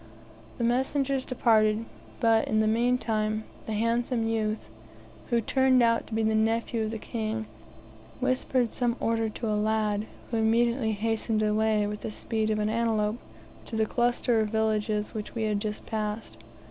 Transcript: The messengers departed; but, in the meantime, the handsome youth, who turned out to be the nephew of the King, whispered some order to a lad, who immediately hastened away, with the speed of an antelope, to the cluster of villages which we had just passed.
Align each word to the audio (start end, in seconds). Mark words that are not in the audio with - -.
The 0.57 0.63
messengers 0.63 1.25
departed; 1.25 1.85
but, 2.19 2.47
in 2.47 2.59
the 2.59 2.65
meantime, 2.65 3.43
the 3.67 3.73
handsome 3.73 4.27
youth, 4.27 4.67
who 5.29 5.41
turned 5.41 5.83
out 5.83 6.07
to 6.07 6.15
be 6.15 6.23
the 6.23 6.33
nephew 6.33 6.85
of 6.85 6.89
the 6.89 6.97
King, 6.97 7.45
whispered 8.19 8.73
some 8.73 8.95
order 8.99 9.29
to 9.29 9.47
a 9.47 9.53
lad, 9.53 10.07
who 10.31 10.37
immediately 10.37 10.93
hastened 10.93 11.43
away, 11.43 11.85
with 11.85 12.01
the 12.01 12.09
speed 12.09 12.49
of 12.49 12.57
an 12.57 12.67
antelope, 12.67 13.19
to 13.67 13.75
the 13.75 13.85
cluster 13.85 14.39
of 14.41 14.49
villages 14.49 15.13
which 15.13 15.35
we 15.35 15.43
had 15.43 15.59
just 15.59 15.85
passed. 15.85 16.37